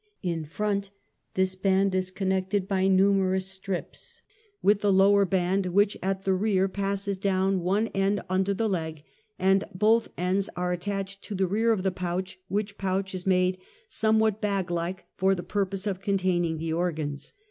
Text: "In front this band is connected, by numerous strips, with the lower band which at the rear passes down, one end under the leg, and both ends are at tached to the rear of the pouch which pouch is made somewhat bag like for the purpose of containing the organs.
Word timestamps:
"In 0.33 0.45
front 0.45 0.89
this 1.35 1.53
band 1.53 1.93
is 1.93 2.09
connected, 2.09 2.67
by 2.67 2.87
numerous 2.87 3.45
strips, 3.45 4.23
with 4.63 4.81
the 4.81 4.91
lower 4.91 5.25
band 5.25 5.67
which 5.67 5.95
at 6.01 6.23
the 6.23 6.33
rear 6.33 6.67
passes 6.67 7.17
down, 7.17 7.59
one 7.61 7.85
end 7.89 8.19
under 8.27 8.51
the 8.55 8.67
leg, 8.67 9.03
and 9.37 9.63
both 9.75 10.09
ends 10.17 10.49
are 10.55 10.71
at 10.71 10.81
tached 10.81 11.21
to 11.25 11.35
the 11.35 11.45
rear 11.45 11.71
of 11.71 11.83
the 11.83 11.91
pouch 11.91 12.39
which 12.47 12.79
pouch 12.79 13.13
is 13.13 13.27
made 13.27 13.59
somewhat 13.89 14.41
bag 14.41 14.71
like 14.71 15.05
for 15.17 15.35
the 15.35 15.43
purpose 15.43 15.85
of 15.85 16.01
containing 16.01 16.57
the 16.57 16.73
organs. 16.73 17.33